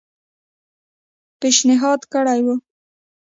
پېشنهاد 1.39 2.01
کړی 2.13 2.39
وو. 2.45 2.55